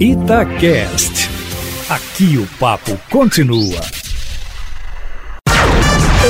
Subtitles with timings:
[0.00, 1.26] Itacast.
[1.90, 3.80] Aqui o papo continua.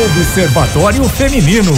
[0.06, 1.72] Observatório Feminino.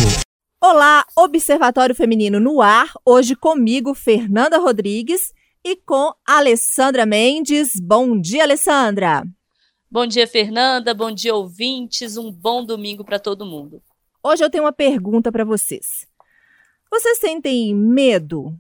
[0.63, 2.93] Olá, Observatório Feminino no ar.
[3.05, 5.33] Hoje comigo, Fernanda Rodrigues
[5.65, 7.73] e com Alessandra Mendes.
[7.83, 9.25] Bom dia, Alessandra.
[9.91, 10.95] Bom dia, Fernanda.
[10.95, 12.17] Bom dia, ouvintes.
[12.17, 13.83] Um bom domingo para todo mundo.
[14.23, 16.07] Hoje eu tenho uma pergunta para vocês.
[16.89, 18.57] Vocês sentem medo?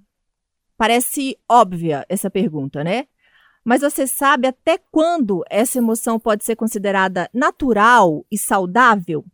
[0.76, 3.06] Parece óbvia essa pergunta, né?
[3.64, 9.24] Mas você sabe até quando essa emoção pode ser considerada natural e saudável?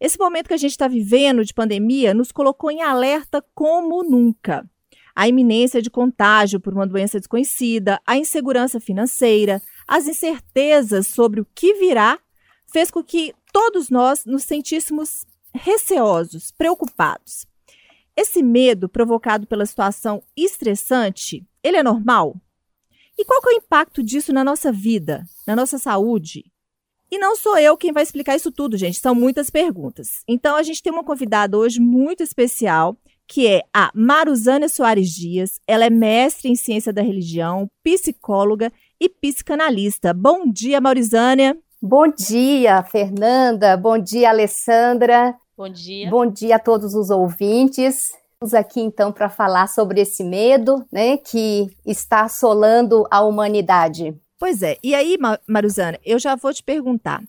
[0.00, 4.68] Esse momento que a gente está vivendo de pandemia nos colocou em alerta como nunca.
[5.14, 11.46] A iminência de contágio por uma doença desconhecida, a insegurança financeira, as incertezas sobre o
[11.54, 12.18] que virá,
[12.66, 17.46] fez com que todos nós nos sentíssemos receosos, preocupados.
[18.16, 22.36] Esse medo provocado pela situação estressante, ele é normal?
[23.18, 26.44] E qual é o impacto disso na nossa vida, na nossa saúde?
[27.10, 30.22] E não sou eu quem vai explicar isso tudo, gente, são muitas perguntas.
[30.28, 32.96] Então a gente tem uma convidada hoje muito especial,
[33.28, 35.60] que é a Maruzânia Soares Dias.
[35.66, 40.12] Ela é mestre em ciência da religião, psicóloga e psicanalista.
[40.12, 41.56] Bom dia, Maurizânia.
[41.80, 43.76] Bom dia, Fernanda.
[43.76, 45.36] Bom dia, Alessandra.
[45.56, 46.10] Bom dia.
[46.10, 48.08] Bom dia a todos os ouvintes.
[48.44, 54.14] Estamos aqui então para falar sobre esse medo, né, que está assolando a humanidade.
[54.38, 54.76] Pois é.
[54.82, 55.16] E aí,
[55.48, 57.22] Maruzana, eu já vou te perguntar.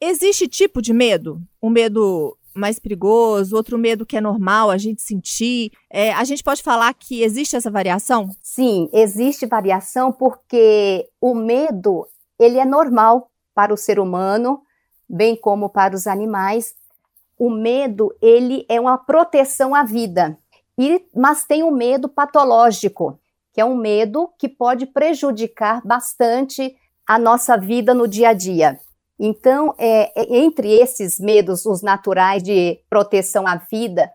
[0.00, 1.38] Existe tipo de medo?
[1.62, 5.70] Um medo mais perigoso, outro medo que é normal a gente sentir.
[5.90, 8.30] É, a gente pode falar que existe essa variação?
[8.42, 14.62] Sim, existe variação porque o medo ele é normal para o ser humano,
[15.06, 16.74] bem como para os animais.
[17.36, 20.38] O medo ele é uma proteção à vida.
[20.78, 23.18] E, mas tem o medo patológico,
[23.52, 28.78] que é um medo que pode prejudicar bastante a nossa vida no dia a dia.
[29.18, 34.10] Então, é, é, entre esses medos, os naturais de proteção à vida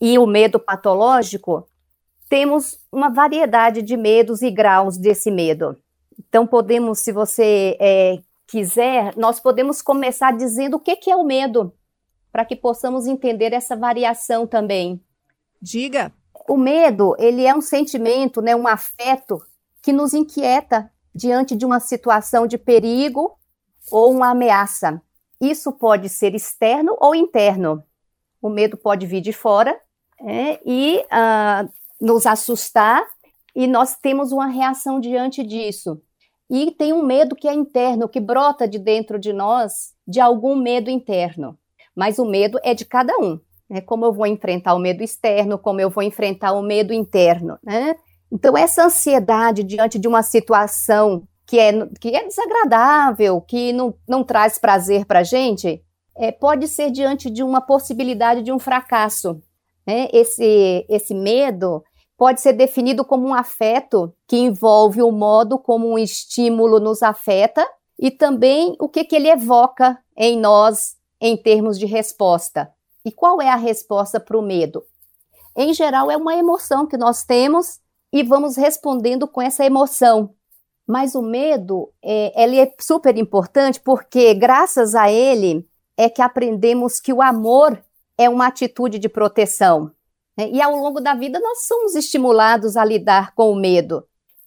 [0.00, 1.66] e o medo patológico,
[2.28, 5.76] temos uma variedade de medos e graus desse medo.
[6.18, 11.24] Então, podemos, se você é, quiser, nós podemos começar dizendo o que, que é o
[11.24, 11.72] medo,
[12.30, 15.02] para que possamos entender essa variação também.
[15.60, 16.12] Diga.
[16.48, 19.40] O medo, ele é um sentimento, né, um afeto
[19.82, 23.36] que nos inquieta diante de uma situação de perigo
[23.90, 25.00] ou uma ameaça.
[25.40, 27.82] Isso pode ser externo ou interno.
[28.40, 29.78] O medo pode vir de fora
[30.20, 33.02] é, e uh, nos assustar,
[33.54, 36.00] e nós temos uma reação diante disso.
[36.48, 40.56] E tem um medo que é interno, que brota de dentro de nós, de algum
[40.56, 41.58] medo interno.
[41.94, 43.40] Mas o medo é de cada um
[43.70, 43.80] né?
[43.80, 47.94] Como eu vou enfrentar o medo externo, como eu vou enfrentar o medo interno, né?
[48.32, 54.22] Então, essa ansiedade diante de uma situação que é, que é desagradável, que não, não
[54.22, 55.82] traz prazer para a gente,
[56.16, 59.40] é, pode ser diante de uma possibilidade de um fracasso.
[59.86, 60.08] Né?
[60.12, 61.82] Esse, esse medo
[62.16, 67.66] pode ser definido como um afeto que envolve o modo como um estímulo nos afeta
[67.98, 72.70] e também o que, que ele evoca em nós em termos de resposta.
[73.04, 74.84] E qual é a resposta para o medo?
[75.56, 77.80] Em geral, é uma emoção que nós temos
[78.12, 80.34] e vamos respondendo com essa emoção.
[80.86, 87.00] Mas o medo, é, ele é super importante porque, graças a ele, é que aprendemos
[87.00, 87.82] que o amor
[88.18, 89.92] é uma atitude de proteção.
[90.36, 90.50] Né?
[90.50, 94.04] E ao longo da vida, nós somos estimulados a lidar com o medo.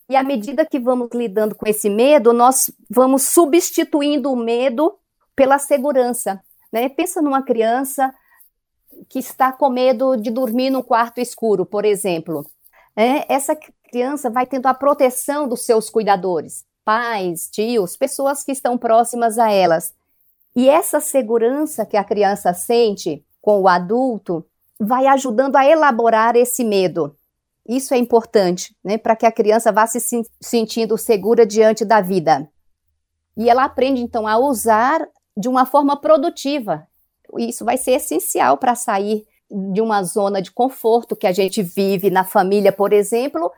[0.09, 4.97] E à medida que vamos lidando com esse medo, nós vamos substituindo o medo
[5.35, 6.41] pela segurança.
[6.71, 6.89] Né?
[6.89, 8.13] Pensa numa criança
[9.09, 12.45] que está com medo de dormir num quarto escuro, por exemplo.
[12.95, 13.55] É, essa
[13.89, 19.51] criança vai tendo a proteção dos seus cuidadores, pais, tios, pessoas que estão próximas a
[19.51, 19.93] elas.
[20.55, 24.45] E essa segurança que a criança sente com o adulto
[24.79, 27.15] vai ajudando a elaborar esse medo.
[27.67, 29.99] Isso é importante, né, para que a criança vá se
[30.41, 32.49] sentindo segura diante da vida.
[33.37, 36.87] E ela aprende então a usar de uma forma produtiva
[37.39, 39.25] isso vai ser essencial para sair
[39.71, 43.51] de uma zona de conforto que a gente vive na família, por exemplo,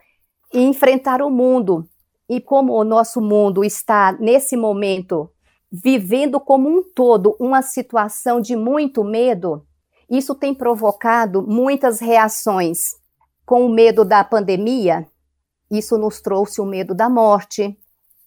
[0.52, 1.88] e enfrentar o mundo.
[2.28, 5.30] E como o nosso mundo está nesse momento
[5.70, 9.66] vivendo como um todo uma situação de muito medo,
[10.08, 12.94] isso tem provocado muitas reações.
[13.44, 15.06] Com o medo da pandemia,
[15.70, 17.76] isso nos trouxe o medo da morte,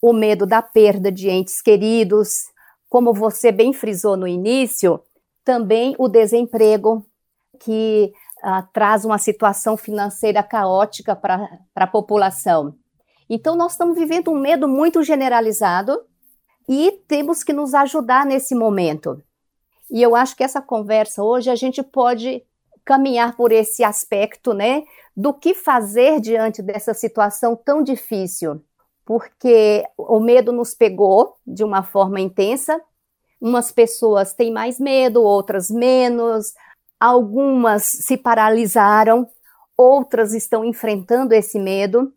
[0.01, 2.45] o medo da perda de entes queridos.
[2.89, 5.01] Como você bem frisou no início,
[5.43, 7.05] também o desemprego,
[7.59, 8.11] que
[8.43, 12.75] uh, traz uma situação financeira caótica para a população.
[13.29, 16.01] Então, nós estamos vivendo um medo muito generalizado
[16.67, 19.21] e temos que nos ajudar nesse momento.
[19.89, 22.43] E eu acho que essa conversa hoje a gente pode
[22.85, 24.83] caminhar por esse aspecto, né,
[25.15, 28.63] do que fazer diante dessa situação tão difícil,
[29.05, 32.79] porque o medo nos pegou de uma forma intensa.
[33.41, 36.53] Umas pessoas têm mais medo, outras menos,
[36.99, 39.27] algumas se paralisaram,
[39.77, 42.13] outras estão enfrentando esse medo.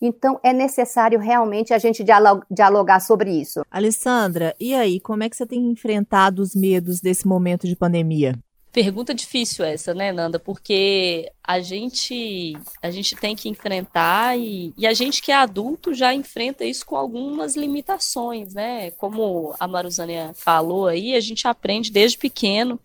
[0.00, 2.04] Então, é necessário realmente a gente
[2.50, 3.62] dialogar sobre isso.
[3.70, 8.38] Alessandra, e aí, como é que você tem enfrentado os medos desse momento de pandemia?
[8.74, 10.36] Pergunta difícil essa, né, Nanda?
[10.40, 15.94] Porque a gente a gente tem que enfrentar e, e, a gente que é adulto
[15.94, 18.90] já enfrenta isso com algumas limitações, né?
[18.90, 22.80] Como a Maruzânia falou aí, a gente aprende desde pequeno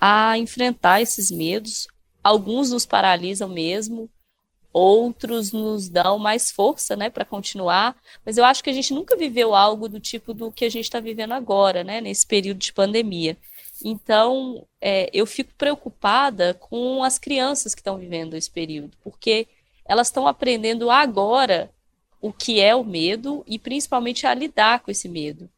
[0.00, 1.86] a enfrentar esses medos.
[2.22, 4.08] Alguns nos paralisam mesmo,
[4.72, 7.94] outros nos dão mais força, né, para continuar.
[8.24, 10.84] Mas eu acho que a gente nunca viveu algo do tipo do que a gente
[10.84, 13.36] está vivendo agora, né, nesse período de pandemia.
[13.86, 19.46] Então, é, eu fico preocupada com as crianças que estão vivendo esse período, porque
[19.84, 21.70] elas estão aprendendo agora
[22.18, 25.50] o que é o medo e principalmente a lidar com esse medo.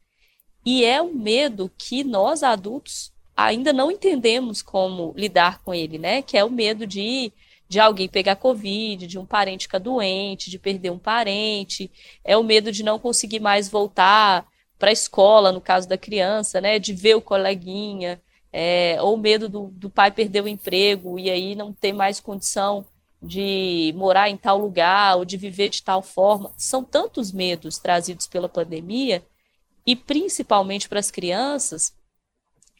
[0.64, 6.20] E é um medo que nós adultos ainda não entendemos como lidar com ele, né?
[6.20, 7.32] Que é o medo de,
[7.68, 11.88] de alguém pegar Covid, de um parente ficar doente, de perder um parente,
[12.24, 14.44] é o medo de não conseguir mais voltar
[14.78, 18.20] para a escola, no caso da criança, né, de ver o coleguinha,
[18.52, 22.84] é, ou medo do, do pai perder o emprego e aí não ter mais condição
[23.20, 26.52] de morar em tal lugar ou de viver de tal forma.
[26.56, 29.22] São tantos medos trazidos pela pandemia
[29.86, 31.94] e principalmente para as crianças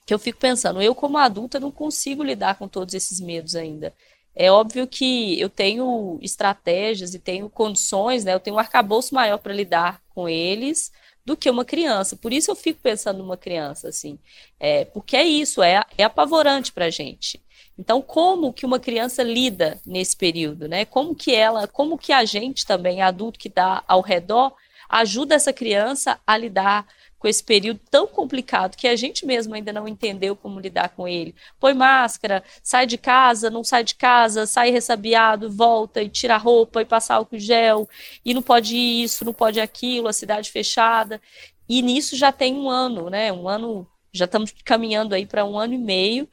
[0.07, 3.93] que eu fico pensando, eu como adulta não consigo lidar com todos esses medos ainda.
[4.35, 8.35] É óbvio que eu tenho estratégias e tenho condições, né?
[8.35, 10.93] Eu tenho um arcabouço maior para lidar com eles,
[11.27, 12.17] do que uma criança.
[12.17, 14.17] Por isso eu fico pensando numa criança, assim.
[14.61, 17.43] É, porque é isso, é, é apavorante para a gente.
[17.77, 20.85] Então, como que uma criança lida nesse período, né?
[20.85, 24.55] Como que ela, como que a gente também, adulto que está ao redor,
[24.89, 26.87] ajuda essa criança a lidar
[27.27, 31.09] com esse período tão complicado que a gente mesmo ainda não entendeu como lidar com
[31.09, 31.35] ele.
[31.59, 36.39] Põe máscara, sai de casa, não sai de casa, sai ressabiado, volta e tira a
[36.39, 37.89] roupa e passa álcool gel,
[38.25, 41.21] e não pode isso, não pode aquilo, a cidade fechada.
[41.69, 43.33] E nisso já tem um ano, né?
[43.33, 46.29] Um ano, já estamos caminhando aí para um ano e meio.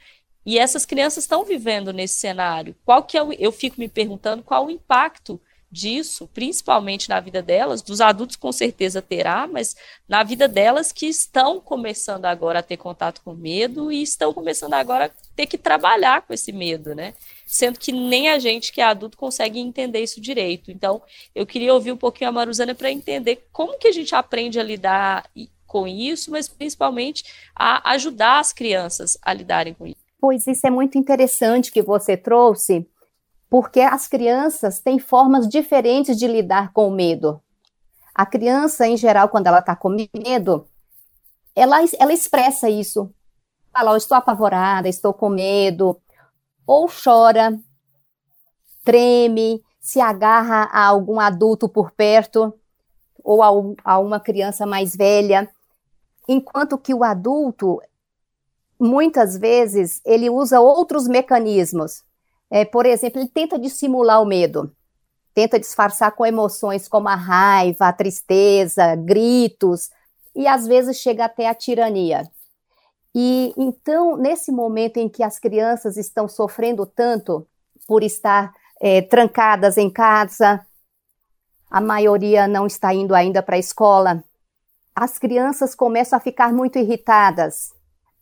[0.45, 2.75] E essas crianças estão vivendo nesse cenário.
[2.85, 5.41] Qual que é o, eu fico me perguntando qual o impacto
[5.73, 9.75] disso, principalmente na vida delas, dos adultos com certeza terá, mas
[10.07, 14.75] na vida delas que estão começando agora a ter contato com medo e estão começando
[14.75, 17.15] agora a ter que trabalhar com esse medo, né?
[17.45, 20.69] Sendo que nem a gente que é adulto consegue entender isso direito.
[20.69, 21.01] Então,
[21.33, 24.63] eu queria ouvir um pouquinho a Maruzana para entender como que a gente aprende a
[24.63, 25.27] lidar
[25.65, 27.23] com isso, mas principalmente
[27.55, 30.03] a ajudar as crianças a lidarem com isso.
[30.21, 32.87] Pois isso é muito interessante que você trouxe,
[33.53, 37.39] porque as crianças têm formas diferentes de lidar com o medo.
[38.11, 40.67] A criança, em geral, quando ela está com medo,
[41.55, 43.13] ela, ela expressa isso.
[43.71, 46.01] Fala, estou apavorada, estou com medo,
[46.65, 47.55] ou chora,
[48.83, 52.51] treme, se agarra a algum adulto por perto,
[53.23, 53.49] ou a,
[53.83, 55.47] a uma criança mais velha.
[56.27, 57.79] Enquanto que o adulto,
[58.79, 62.03] muitas vezes, ele usa outros mecanismos
[62.53, 64.71] é, por exemplo, ele tenta dissimular o medo,
[65.33, 69.89] tenta disfarçar com emoções como a raiva, a tristeza, gritos,
[70.35, 72.29] e às vezes chega até a tirania.
[73.15, 77.43] E então, nesse momento em que as crianças estão sofrendo tanto
[77.87, 80.63] por estar é, trancadas em casa,
[81.71, 84.23] a maioria não está indo ainda para a escola,
[84.95, 87.71] as crianças começam a ficar muito irritadas,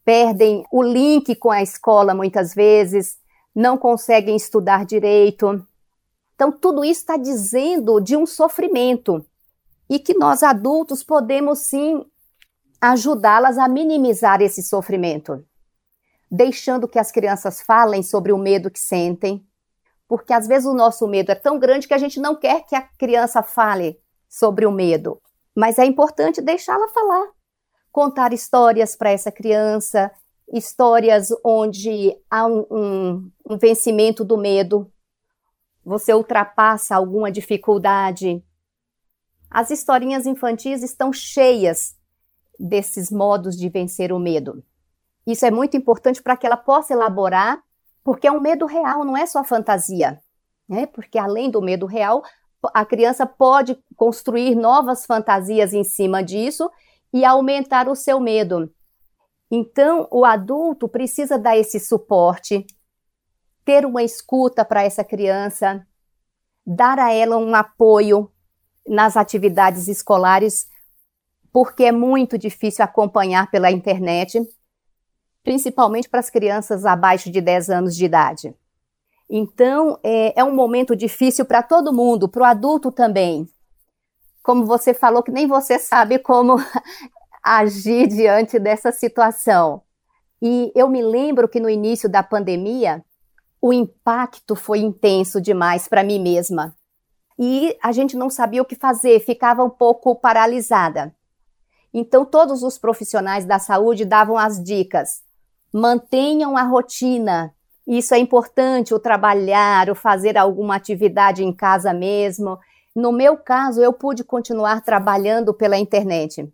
[0.06, 3.20] perdem o link com a escola muitas vezes,
[3.56, 5.66] não conseguem estudar direito.
[6.36, 9.26] Então, tudo isso está dizendo de um sofrimento
[9.90, 12.06] e que nós adultos podemos sim
[12.80, 15.46] ajudá-las a minimizar esse sofrimento,
[16.32, 19.46] deixando que as crianças falem sobre o medo que sentem,
[20.08, 22.76] porque às vezes o nosso medo é tão grande que a gente não quer que
[22.76, 25.22] a criança fale sobre o medo,
[25.56, 27.28] mas é importante deixá-la falar,
[27.92, 30.12] contar histórias para essa criança,
[30.52, 34.92] histórias onde há um, um, um vencimento do medo,
[35.84, 38.44] você ultrapassa alguma dificuldade.
[39.50, 41.96] As historinhas infantis estão cheias
[42.60, 44.64] desses modos de vencer o medo.
[45.26, 47.62] Isso é muito importante para que ela possa elaborar,
[48.04, 50.22] porque é um medo real, não é só fantasia.
[50.68, 50.86] Né?
[50.86, 52.24] Porque além do medo real,
[52.74, 56.70] a criança pode construir novas fantasias em cima disso
[57.14, 58.72] e aumentar o seu medo.
[59.54, 62.66] Então, o adulto precisa dar esse suporte,
[63.66, 65.86] ter uma escuta para essa criança,
[66.66, 68.32] dar a ela um apoio
[68.88, 70.68] nas atividades escolares,
[71.52, 74.42] porque é muito difícil acompanhar pela internet,
[75.44, 78.56] principalmente para as crianças abaixo de 10 anos de idade.
[79.30, 83.50] Então, é, é um momento difícil para todo mundo, para o adulto também.
[84.42, 86.56] Como você falou, que nem você sabe como
[87.44, 89.82] agir diante dessa situação.
[90.42, 93.04] E eu me lembro que no início da pandemia,
[93.62, 96.76] o impacto foi intenso demais para mim mesma.
[97.38, 101.14] E a gente não sabia o que fazer, ficava um pouco paralisada.
[101.94, 105.24] Então, todos os profissionais da saúde davam as dicas.
[105.74, 107.54] Mantenham a rotina.
[107.86, 112.58] Isso é importante, o trabalhar, o fazer alguma atividade em casa mesmo.
[112.96, 116.52] No meu caso, eu pude continuar trabalhando pela internet.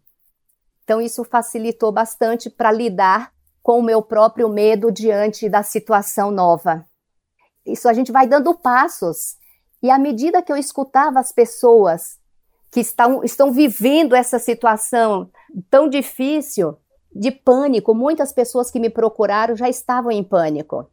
[0.87, 6.85] Então, isso facilitou bastante para lidar com o meu próprio medo diante da situação nova.
[7.65, 9.35] Isso a gente vai dando passos.
[9.83, 12.17] E à medida que eu escutava as pessoas
[12.71, 15.29] que estão, estão vivendo essa situação
[15.69, 16.77] tão difícil,
[17.13, 20.89] de pânico, muitas pessoas que me procuraram já estavam em pânico,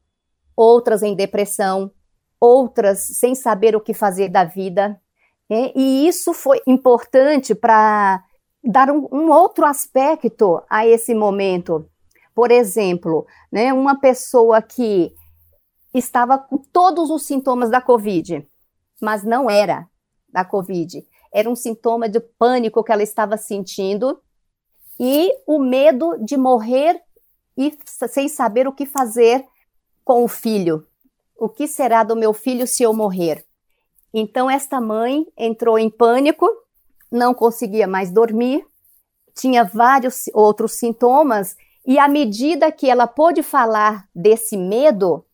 [0.57, 1.93] outras em depressão,
[2.41, 5.01] outras sem saber o que fazer da vida.
[5.49, 5.71] Né?
[5.77, 8.25] E isso foi importante para
[8.65, 11.89] dar um, um, outro aspecto a esse momento.
[12.35, 15.13] Por exemplo, né, uma pessoa que
[15.93, 18.47] estava com todos os sintomas da Covid,
[19.01, 19.89] mas não era
[20.29, 21.07] da Covid.
[21.33, 24.21] Era um sintoma de pânico que ela estava sentindo
[24.99, 27.01] e o medo de morrer
[27.57, 29.45] e sem saber o que fazer
[30.05, 30.87] com o filho.
[31.37, 33.45] O que será do meu filho se eu morrer?
[34.13, 36.49] Então, esta mãe entrou em pânico,
[37.11, 38.65] não conseguia mais dormir,
[39.35, 41.57] tinha vários outros sintomas,
[41.87, 45.25] e à medida que ela pôde falar desse medo,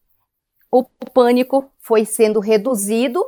[0.71, 3.25] o pânico foi sendo reduzido.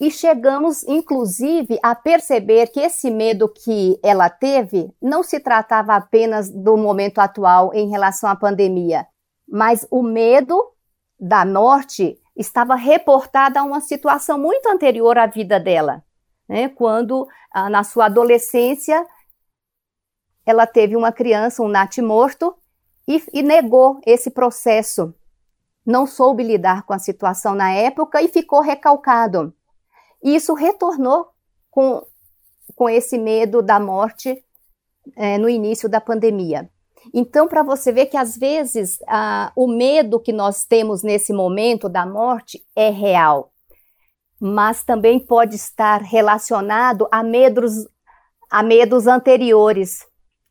[0.00, 6.50] E chegamos, inclusive, a perceber que esse medo que ela teve não se tratava apenas
[6.50, 9.06] do momento atual em relação à pandemia,
[9.46, 10.72] mas o medo
[11.18, 16.02] da morte estava reportado a uma situação muito anterior à vida dela,
[16.50, 16.68] né?
[16.68, 19.06] quando, ah, na sua adolescência,
[20.44, 22.56] ela teve uma criança, um natimorto,
[23.06, 25.14] e, e negou esse processo
[25.86, 29.54] não soube lidar com a situação na época e ficou recalcado.
[30.22, 31.28] E isso retornou
[31.70, 32.04] com,
[32.74, 34.44] com esse medo da morte
[35.16, 36.68] é, no início da pandemia.
[37.14, 38.98] Então, para você ver que às vezes
[39.56, 43.49] o medo que nós temos nesse momento da morte é real,
[44.40, 47.86] mas também pode estar relacionado a medos,
[48.50, 50.06] a medos anteriores,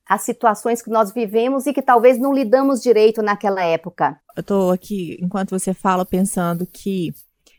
[0.08, 4.19] as situações que nós vivemos e que talvez não lidamos direito naquela época.
[4.38, 7.13] Eu estou aqui, enquanto você fala, pensando que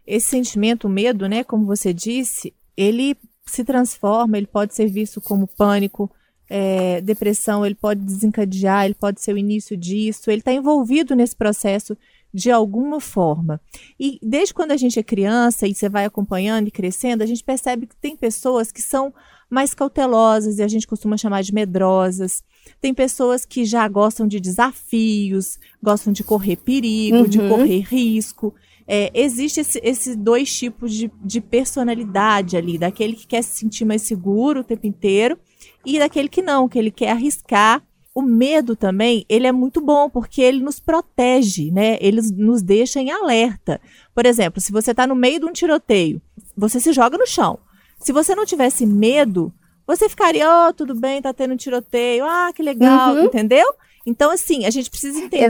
[0.06, 5.20] esse sentimento, o medo, né, como você disse, ele se transforma, ele pode ser visto
[5.20, 6.10] como pânico,
[6.48, 11.36] é, depressão, ele pode desencadear, ele pode ser o início disso, ele está envolvido nesse
[11.36, 11.96] processo
[12.32, 13.60] de alguma forma.
[13.98, 17.42] E desde quando a gente é criança e você vai acompanhando e crescendo, a gente
[17.42, 19.12] percebe que tem pessoas que são
[19.50, 22.44] mais cautelosas e a gente costuma chamar de medrosas.
[22.80, 27.28] Tem pessoas que já gostam de desafios, gostam de correr perigo, uhum.
[27.28, 28.54] de correr risco.
[28.86, 33.84] É, existe esses esse dois tipos de, de personalidade ali, daquele que quer se sentir
[33.84, 35.38] mais seguro o tempo inteiro
[35.84, 37.84] e daquele que não, que ele quer arriscar
[38.20, 41.98] o medo também, ele é muito bom, porque ele nos protege, né?
[42.00, 43.80] Ele nos deixa em alerta.
[44.14, 46.20] Por exemplo, se você está no meio de um tiroteio,
[46.56, 47.58] você se joga no chão.
[47.98, 49.52] Se você não tivesse medo,
[49.86, 53.24] você ficaria, oh, tudo bem, tá tendo um tiroteio, ah, que legal, uhum.
[53.24, 53.66] entendeu?
[54.06, 55.44] Então, assim, a gente precisa entender.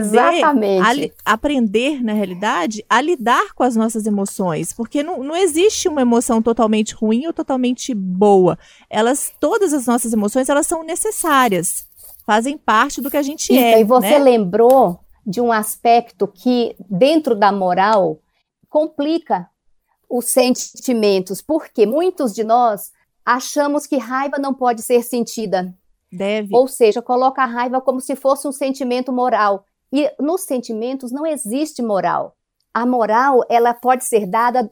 [1.23, 6.01] A, aprender, na realidade, a lidar com as nossas emoções, porque não, não existe uma
[6.01, 8.59] emoção totalmente ruim ou totalmente boa.
[8.89, 11.85] Elas, todas as nossas emoções, elas são necessárias
[12.31, 13.81] fazem parte do que a gente é.
[13.81, 14.19] E você né?
[14.19, 18.19] lembrou de um aspecto que, dentro da moral,
[18.69, 19.49] complica
[20.09, 22.93] os sentimentos, porque muitos de nós
[23.25, 25.75] achamos que raiva não pode ser sentida.
[26.09, 26.55] Deve.
[26.55, 29.65] Ou seja, coloca a raiva como se fosse um sentimento moral.
[29.91, 32.37] E nos sentimentos não existe moral.
[32.73, 34.69] A moral, ela pode ser dada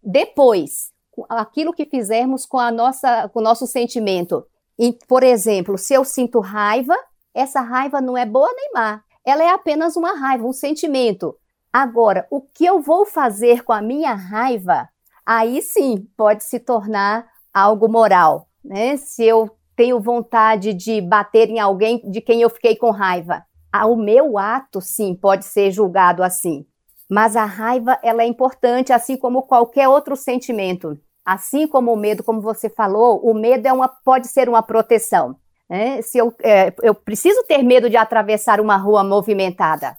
[0.00, 0.92] depois,
[1.28, 4.46] aquilo que fizermos com a nossa, com o nosso sentimento.
[4.80, 6.96] E, por exemplo, se eu sinto raiva,
[7.34, 9.02] essa raiva não é boa nem má.
[9.22, 11.36] Ela é apenas uma raiva, um sentimento.
[11.70, 14.88] Agora, o que eu vou fazer com a minha raiva,
[15.26, 18.96] aí sim pode se tornar algo moral, né?
[18.96, 23.86] Se eu tenho vontade de bater em alguém de quem eu fiquei com raiva, ah,
[23.86, 26.64] o meu ato sim pode ser julgado assim.
[27.08, 30.98] Mas a raiva ela é importante, assim como qualquer outro sentimento.
[31.24, 35.36] Assim como o medo, como você falou, o medo é uma, pode ser uma proteção.
[35.68, 36.02] Né?
[36.02, 39.96] Se eu, é, eu preciso ter medo de atravessar uma rua movimentada.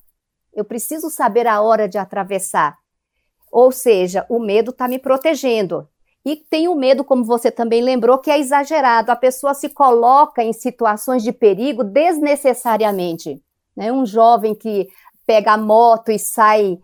[0.53, 2.77] Eu preciso saber a hora de atravessar.
[3.51, 5.87] Ou seja, o medo está me protegendo.
[6.23, 9.11] E tem o medo, como você também lembrou, que é exagerado.
[9.11, 13.41] A pessoa se coloca em situações de perigo desnecessariamente.
[13.75, 13.91] Né?
[13.91, 14.87] Um jovem que
[15.25, 16.77] pega a moto e sai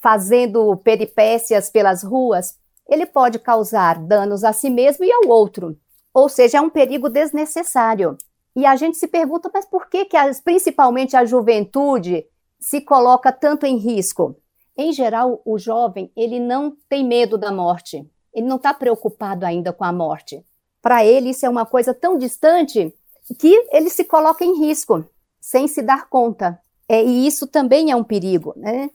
[0.00, 2.56] fazendo peripécias pelas ruas,
[2.88, 5.76] ele pode causar danos a si mesmo e ao outro.
[6.14, 8.16] Ou seja, é um perigo desnecessário.
[8.56, 12.26] E a gente se pergunta, mas por que, que as, principalmente a juventude
[12.58, 14.34] se coloca tanto em risco?
[14.76, 18.08] Em geral, o jovem, ele não tem medo da morte.
[18.32, 20.44] Ele não está preocupado ainda com a morte.
[20.80, 22.94] Para ele, isso é uma coisa tão distante
[23.38, 25.04] que ele se coloca em risco,
[25.40, 26.60] sem se dar conta.
[26.88, 28.90] É, e isso também é um perigo, né?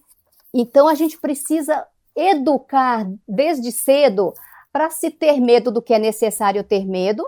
[0.52, 4.32] Então, a gente precisa educar desde cedo
[4.72, 7.24] para se ter medo do que é necessário ter medo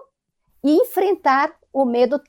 [0.62, 2.20] e enfrentar o medo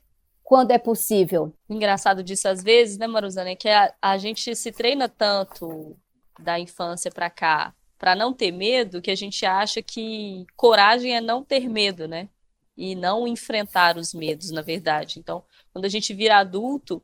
[0.44, 1.52] quando é possível.
[1.68, 5.96] engraçado disso às vezes, né, Maruzana, é que a, a gente se treina tanto
[6.38, 11.20] da infância para cá para não ter medo que a gente acha que coragem é
[11.20, 12.28] não ter medo, né?
[12.76, 15.18] E não enfrentar os medos, na verdade.
[15.18, 17.02] Então, quando a gente vira adulto,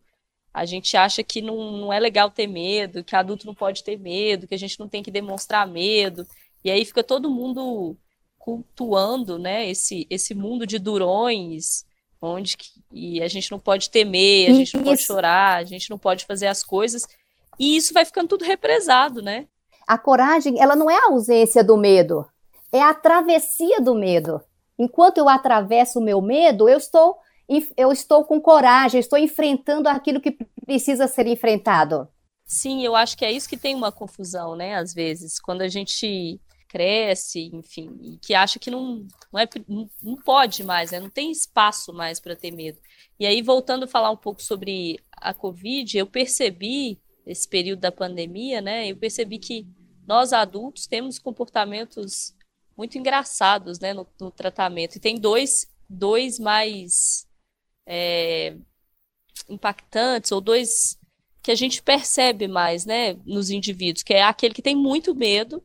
[0.54, 3.98] a gente acha que não, não é legal ter medo, que adulto não pode ter
[3.98, 6.24] medo, que a gente não tem que demonstrar medo.
[6.64, 7.96] E aí fica todo mundo
[8.38, 11.84] cultuando, né, esse, esse mundo de durões,
[12.22, 15.90] onde que, e a gente não pode temer, a gente não pode chorar, a gente
[15.90, 17.04] não pode fazer as coisas.
[17.58, 19.46] E isso vai ficando tudo represado, né?
[19.86, 22.24] A coragem, ela não é a ausência do medo,
[22.70, 24.40] é a travessia do medo.
[24.78, 27.16] Enquanto eu atravesso o meu medo, eu estou
[27.76, 32.08] eu estou com coragem, estou enfrentando aquilo que precisa ser enfrentado.
[32.46, 34.74] Sim, eu acho que é isso que tem uma confusão, né?
[34.74, 39.48] Às vezes, quando a gente cresce, enfim, e que acha que não, não, é,
[40.02, 40.98] não pode mais, né?
[40.98, 42.80] não tem espaço mais para ter medo.
[43.18, 47.92] E aí, voltando a falar um pouco sobre a Covid, eu percebi esse período da
[47.92, 48.88] pandemia, né?
[48.90, 49.66] Eu percebi que
[50.06, 52.34] nós adultos temos comportamentos
[52.76, 54.96] muito engraçados, né, no, no tratamento.
[54.96, 57.26] E tem dois, dois mais
[57.86, 58.56] é,
[59.48, 60.98] impactantes ou dois
[61.42, 65.62] que a gente percebe mais, né, nos indivíduos, que é aquele que tem muito medo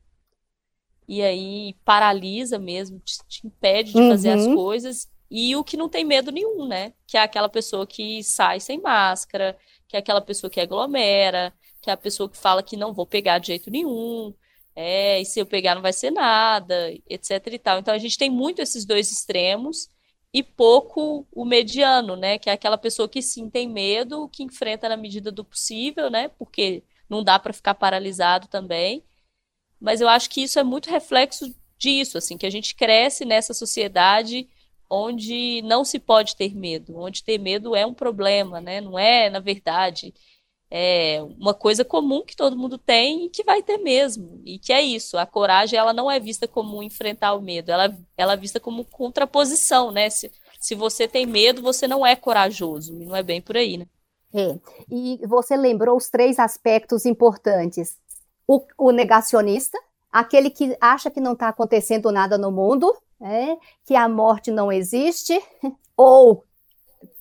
[1.08, 4.10] e aí paralisa mesmo, te, te impede de uhum.
[4.10, 4.56] fazer as uhum.
[4.56, 8.60] coisas, e o que não tem medo nenhum, né, que é aquela pessoa que sai
[8.60, 12.78] sem máscara, que é aquela pessoa que aglomera, que é a pessoa que fala que
[12.78, 14.34] não vou pegar de jeito nenhum,
[14.76, 17.80] é, e se eu pegar não vai ser nada, etc e tal.
[17.80, 19.90] Então a gente tem muito esses dois extremos
[20.34, 24.88] e pouco o mediano, né, que é aquela pessoa que sim tem medo, que enfrenta
[24.90, 29.04] na medida do possível, né, porque não dá para ficar paralisado também.
[29.80, 33.54] Mas eu acho que isso é muito reflexo disso, assim, que a gente cresce nessa
[33.54, 34.48] sociedade
[34.90, 38.82] onde não se pode ter medo, onde ter medo é um problema, né?
[38.82, 40.14] Não é, na verdade,
[40.72, 44.42] é uma coisa comum que todo mundo tem e que vai ter mesmo.
[44.46, 47.98] E que é isso, a coragem ela não é vista como enfrentar o medo, ela,
[48.16, 50.10] ela é vista como contraposição, né?
[50.10, 53.78] Se, se você tem medo, você não é corajoso, e não é bem por aí,
[53.78, 53.88] né?
[54.34, 54.60] É.
[54.92, 57.98] E você lembrou os três aspectos importantes.
[58.48, 59.78] O, o negacionista,
[60.12, 64.72] aquele que acha que não está acontecendo nada no mundo, é, que a morte não
[64.72, 65.42] existe,
[65.98, 66.44] ou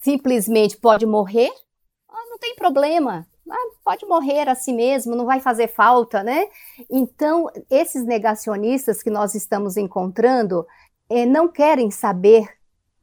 [0.01, 1.51] simplesmente pode morrer,
[2.09, 3.27] ah, não tem problema,
[3.85, 6.49] pode morrer a si mesmo, não vai fazer falta, né?
[6.91, 10.67] Então, esses negacionistas que nós estamos encontrando
[11.09, 12.49] é, não querem saber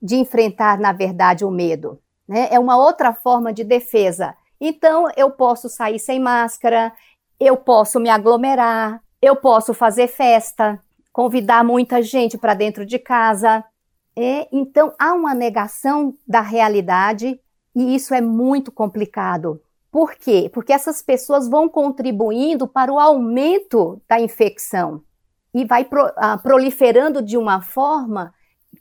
[0.01, 1.99] de enfrentar, na verdade, o medo.
[2.27, 2.47] Né?
[2.51, 4.35] É uma outra forma de defesa.
[4.59, 6.93] Então, eu posso sair sem máscara,
[7.39, 10.81] eu posso me aglomerar, eu posso fazer festa,
[11.11, 13.63] convidar muita gente para dentro de casa.
[14.15, 17.39] É, então, há uma negação da realidade
[17.75, 19.61] e isso é muito complicado.
[19.95, 20.51] Por quê?
[20.53, 25.01] Porque essas pessoas vão contribuindo para o aumento da infecção
[25.53, 28.33] e vai pro, uh, proliferando de uma forma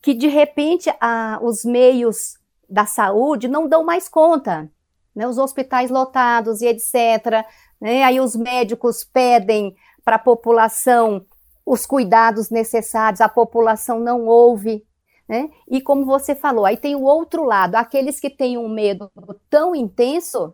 [0.03, 2.37] que, de repente, uh, os meios
[2.69, 4.69] da saúde não dão mais conta.
[5.15, 5.25] Né?
[5.25, 7.47] Os hospitais lotados e etc.
[7.81, 8.03] Né?
[8.03, 9.73] Aí os médicos pedem
[10.05, 11.25] para a população
[11.65, 14.85] os cuidados necessários, a população não ouve.
[15.29, 15.49] Né?
[15.71, 19.13] E como você falou, aí tem o outro lado, aqueles que têm um medo
[19.49, 20.53] tão intenso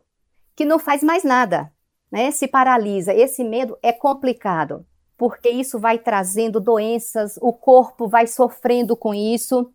[0.60, 1.72] que não faz mais nada,
[2.12, 2.30] né?
[2.30, 3.14] Se paralisa.
[3.14, 4.84] Esse medo é complicado.
[5.16, 9.70] porque isso vai trazendo doenças, o corpo vai sofrendo com isso.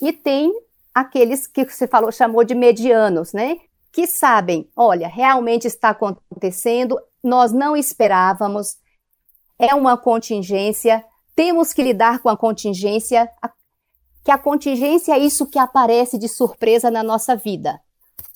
[0.00, 0.52] E tem
[0.92, 3.58] aqueles que você falou, chamou de medianos, né?
[3.92, 8.76] Que sabem, olha, realmente está acontecendo, nós não esperávamos,
[9.58, 11.04] é uma contingência,
[11.36, 13.28] temos que lidar com a contingência,
[14.24, 17.80] que a contingência é isso que aparece de surpresa na nossa vida.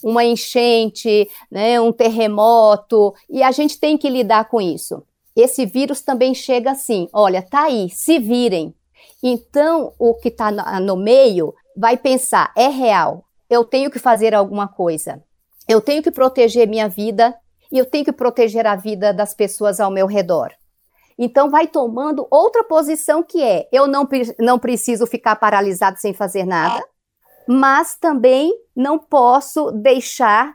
[0.03, 5.03] Uma enchente, né, um terremoto, e a gente tem que lidar com isso.
[5.37, 8.75] Esse vírus também chega assim: olha, tá aí, se virem.
[9.23, 14.67] Então, o que está no meio vai pensar: é real, eu tenho que fazer alguma
[14.69, 15.23] coisa,
[15.69, 17.35] eu tenho que proteger minha vida
[17.71, 20.53] e eu tenho que proteger a vida das pessoas ao meu redor.
[21.19, 26.45] Então, vai tomando outra posição que é: eu não, não preciso ficar paralisado sem fazer
[26.45, 26.83] nada,
[27.53, 30.55] mas também não posso deixar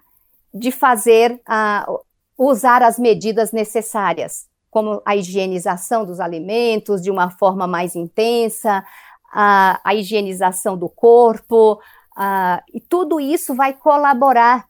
[0.54, 2.00] de fazer, uh,
[2.38, 8.82] usar as medidas necessárias, como a higienização dos alimentos de uma forma mais intensa,
[9.30, 11.74] a, a higienização do corpo,
[12.18, 14.66] uh, e tudo isso vai colaborar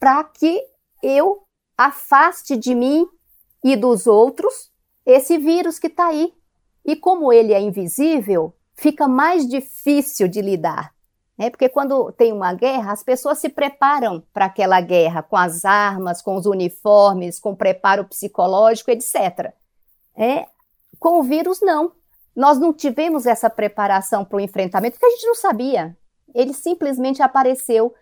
[0.00, 0.62] para que
[1.02, 1.42] eu
[1.76, 3.06] afaste de mim
[3.62, 4.72] e dos outros
[5.04, 6.32] esse vírus que está aí.
[6.82, 10.95] E como ele é invisível, fica mais difícil de lidar.
[11.38, 11.50] Né?
[11.50, 16.22] Porque quando tem uma guerra, as pessoas se preparam para aquela guerra com as armas,
[16.22, 19.52] com os uniformes, com o preparo psicológico, etc.
[20.16, 20.46] É,
[20.98, 21.92] com o vírus, não.
[22.34, 25.96] Nós não tivemos essa preparação para o enfrentamento, porque a gente não sabia.
[26.34, 27.94] Ele simplesmente apareceu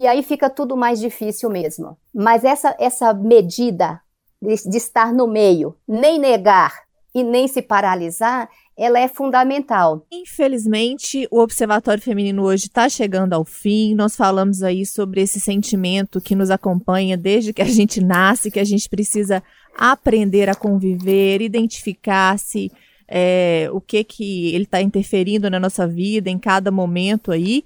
[0.00, 1.98] e aí fica tudo mais difícil mesmo.
[2.14, 4.00] Mas essa, essa medida
[4.40, 10.06] de, de estar no meio, nem negar e nem se paralisar, ela é fundamental.
[10.10, 13.94] Infelizmente, o Observatório Feminino hoje está chegando ao fim.
[13.94, 18.60] Nós falamos aí sobre esse sentimento que nos acompanha desde que a gente nasce, que
[18.60, 19.42] a gente precisa
[19.76, 22.70] aprender a conviver, identificar-se,
[23.06, 27.64] é, o que que ele está interferindo na nossa vida em cada momento aí.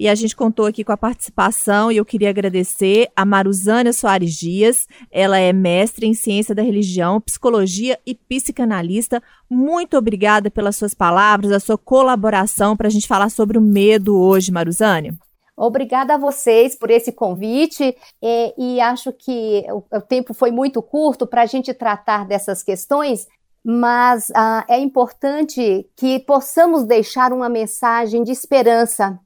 [0.00, 4.32] E a gente contou aqui com a participação e eu queria agradecer a Maruzânia Soares
[4.32, 4.86] Dias.
[5.10, 9.22] Ela é mestre em ciência da religião, psicologia e psicanalista.
[9.46, 14.18] Muito obrigada pelas suas palavras, a sua colaboração para a gente falar sobre o medo
[14.18, 15.12] hoje, Maruzânia.
[15.54, 20.80] Obrigada a vocês por esse convite e, e acho que o, o, tempo foi muito
[20.80, 23.26] curto para a gente tratar dessas questões,
[23.62, 29.20] mas ah, é importante que possamos deixar uma mensagem de esperança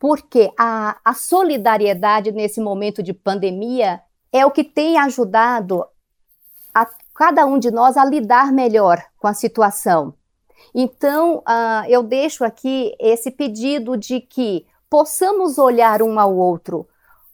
[0.00, 4.00] porque a, a solidariedade nesse momento de pandemia
[4.32, 5.84] é o que tem ajudado
[6.74, 10.14] a cada um de nós a lidar melhor com a situação.
[10.74, 16.88] Então, uh, eu deixo aqui esse pedido de que possamos olhar um ao outro,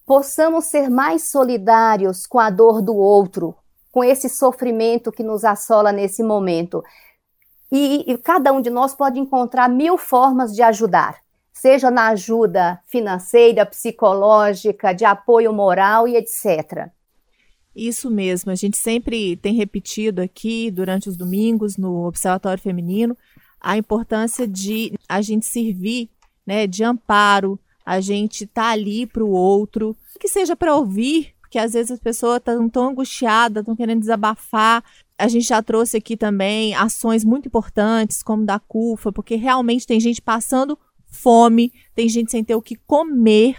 [0.04, 3.54] possamos ser mais solidários com a dor do outro,
[3.92, 6.82] com esse sofrimento que nos assola nesse momento.
[7.70, 11.24] E, e cada um de nós pode encontrar mil formas de ajudar
[11.66, 16.90] seja na ajuda financeira, psicológica, de apoio moral e etc.
[17.74, 23.16] Isso mesmo, a gente sempre tem repetido aqui durante os domingos no Observatório Feminino
[23.60, 26.08] a importância de a gente servir
[26.46, 31.58] né, de amparo, a gente tá ali para o outro, que seja para ouvir, porque
[31.58, 34.84] às vezes as pessoas estão tão angustiadas, estão querendo desabafar.
[35.18, 39.98] A gente já trouxe aqui também ações muito importantes, como da CUFA, porque realmente tem
[39.98, 40.78] gente passando
[41.16, 43.56] fome, tem gente sem ter o que comer.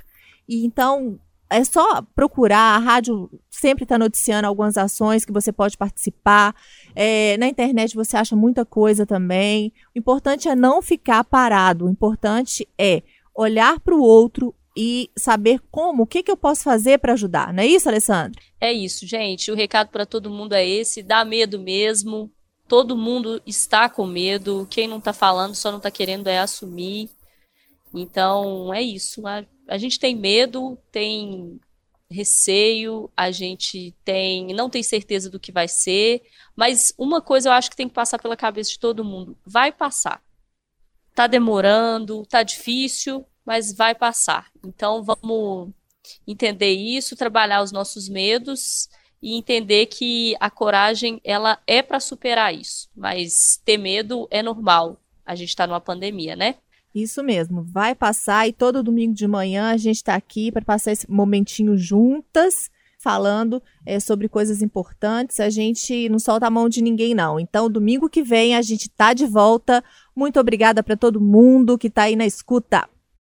[0.47, 5.77] E então é só procurar, a rádio sempre está noticiando algumas ações que você pode
[5.77, 6.55] participar.
[6.95, 9.71] É, na internet você acha muita coisa também.
[9.95, 13.01] O importante é não ficar parado, o importante é
[13.35, 17.51] olhar para o outro e saber como, o que, que eu posso fazer para ajudar.
[17.51, 18.39] Não é isso, Alessandra?
[18.61, 19.51] É isso, gente.
[19.51, 22.31] O recado para todo mundo é esse: dá medo mesmo.
[22.67, 24.67] Todo mundo está com medo.
[24.69, 27.09] Quem não está falando só não está querendo é assumir.
[27.99, 29.25] Então, é isso.
[29.27, 31.59] A, a gente tem medo, tem
[32.09, 36.23] receio, a gente tem não tem certeza do que vai ser,
[36.55, 39.71] mas uma coisa eu acho que tem que passar pela cabeça de todo mundo, vai
[39.71, 40.21] passar.
[41.13, 44.49] Tá demorando, tá difícil, mas vai passar.
[44.65, 45.73] Então vamos
[46.25, 48.87] entender isso, trabalhar os nossos medos
[49.21, 55.01] e entender que a coragem ela é para superar isso, mas ter medo é normal.
[55.25, 56.55] A gente está numa pandemia, né?
[56.93, 60.91] Isso mesmo, vai passar e todo domingo de manhã a gente está aqui para passar
[60.91, 65.39] esse momentinho juntas, falando é, sobre coisas importantes.
[65.39, 67.39] A gente não solta a mão de ninguém, não.
[67.39, 69.83] Então, domingo que vem a gente está de volta.
[70.15, 72.89] Muito obrigada para todo mundo que está aí na escuta.